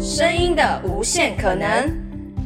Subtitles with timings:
[0.00, 1.68] 声音的无限可能。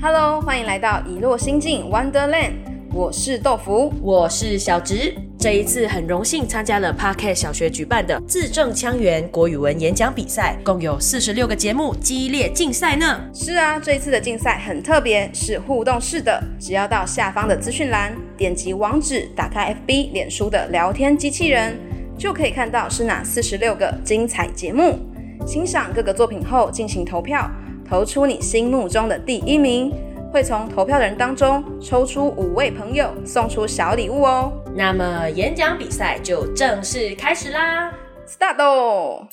[0.02, 2.52] Hello，欢迎来到以落心境 Wonderland，
[2.92, 5.14] 我是豆腐，我是小植。
[5.38, 13.20] 这一次很荣幸参加了 Parket 小学举办的字正腔圆国语文演讲比赛，共有四十六个节目激烈竞赛呢。
[13.32, 21.78] 是啊，这一次的竞赛很特别，是互动式的，只要到下方的资讯栏点击网址，打开 FB 脸书的聊天机器人，
[22.18, 24.98] 就可以看到是哪四十六个精彩节目。
[25.46, 27.50] 欣赏各个作品后进行投票，
[27.88, 29.92] 投出你心目中的第一名。
[30.30, 34.52] 会从投票的人当中抽出五位朋友，送出小礼物哦。
[34.76, 37.90] 那么演讲比赛就正式开始啦
[38.26, 39.26] ，start！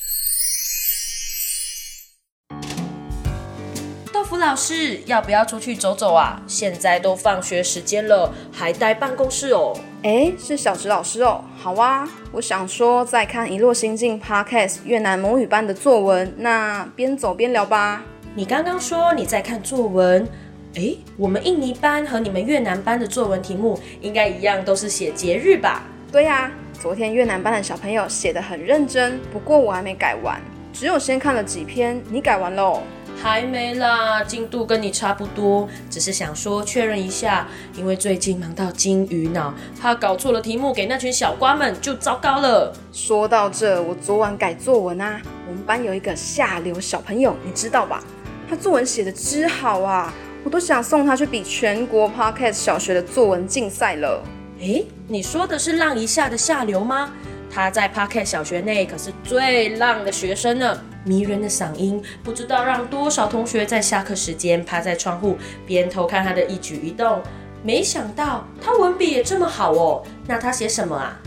[4.25, 6.41] 豆腐老师，要不要出去走走啊？
[6.47, 9.71] 现在都放学时间了，还待办公室哦。
[10.01, 11.43] 哎，是小植老师哦。
[11.59, 18.03] 好啊，我想说在看一落心境 Podcast 越南母语班的作文，那边走边聊吧。
[18.33, 20.27] 你刚刚说你在看作文。
[20.73, 25.83] 哎，我们印尼班和你们越南班的作文题目应该一样，都是写节日吧？
[26.11, 30.41] 对呀，昨天越南班的小朋友写的很认真，不过我还没改完，
[30.73, 32.01] 只有先看了几篇。
[32.09, 32.81] 你改完喽？
[33.25, 42.71] 还没啦，进度跟你差不多，只是想说确认一下，因为最近忙到金鱼脑，怕搞错了题目给那群小瓜们就糟糕了。
[42.93, 48.03] 说到这，我昨晚改作文啊，我们班有一个下流小朋友，你知道吧？
[48.47, 50.13] 他作文写的之好啊。
[50.43, 54.23] 我都想送他去比全国 Podcast 小学的作文竞赛了。
[54.59, 57.11] 诶，你说的是浪一下的下流吗？
[57.51, 67.21] 他在 Podcast 小学内可是最浪的学生呢，迷人的嗓音，不知道让多少同学在下课时间趴在窗户边偷看他的一举一动。
[67.63, 70.03] 没想到他文笔也这么好哦。
[70.27, 71.17] 那他写什么啊？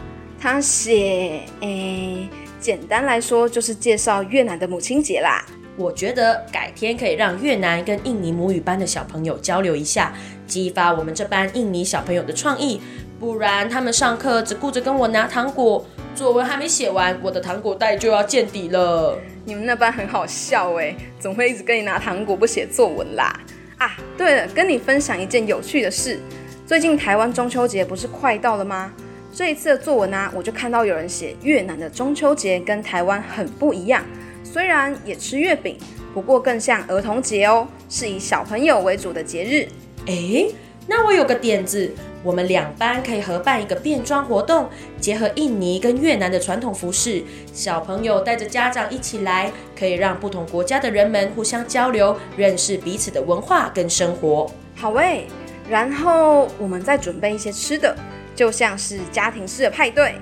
[0.41, 2.29] 他写，诶，
[2.61, 5.45] 简单来说就是介绍越南的母亲节啦。
[5.77, 10.13] 我觉得改天可以让越南跟印尼母语班的小朋友交流一下，
[10.47, 12.81] 激发我们这班印尼小朋友的创意。
[13.19, 15.85] 不然他们上课只顾着跟我拿糖果，
[16.19, 19.17] 作文还没写完，我的糖果袋就要见底了。
[19.45, 23.39] 你们那班很好笑哎，总会一直跟你拿糖果不写作文啦。
[23.77, 26.19] 啊，对了，跟你分享一件有趣的事，
[26.67, 28.93] 最近台湾中秋节不是快到了吗？
[29.33, 34.05] 这一次的作文啊，我就看到有人写越南的中秋节跟台湾很不一样。
[34.43, 35.79] 虽然也吃月饼，
[36.13, 39.69] 不过更像儿童节哦，是以小朋友为主的节日。
[40.09, 40.49] 哎，
[40.89, 41.89] 那我有个点子，
[42.25, 44.69] 我们两班可以合办一个变装活动，
[45.01, 54.51] 结合印尼跟越南的传统服饰，小朋友带着家长一起来，可以让不同国家的人们互相交流，认识彼此的文化跟生活。
[54.75, 55.27] 好喂，
[55.69, 57.97] 然后我们再准备一些吃的，
[58.35, 60.15] 就像是家庭式的派对。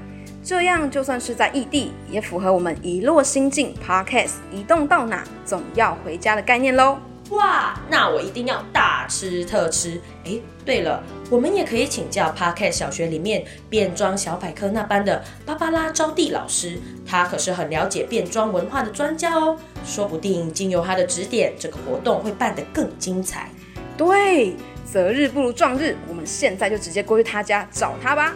[0.44, 6.98] 这样就算是在异地，也符合我们一落心境 Podcast 移动到哪总要回家的概念喽。
[7.30, 10.00] 哇，那我一定要大吃特吃。
[10.24, 19.58] 哎，对了，我们也可以请教 Podcast 小学里面变装小百科那班的芭芭拉招娣老师，他可是很了解变装文化的专家哦。
[19.84, 23.50] 说不定经由他的指点，这个活动会办得更精彩。
[23.96, 24.54] 对，
[24.84, 28.34] 择日不如撞日，我们现在就直接过去他家找他吧。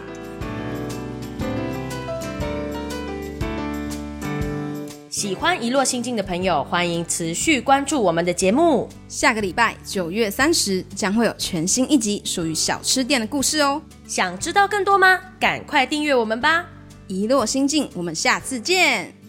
[5.21, 8.89] 喜欢一落心境的朋友，欢迎持续关注我们的节目。
[9.07, 13.79] 下个礼拜九月三十将会有全新一集属于小吃店的故事哦。
[14.07, 15.19] 想知道更多吗？
[15.39, 16.65] 赶快订阅我们吧！
[17.05, 19.20] 一落心境，我们下次见。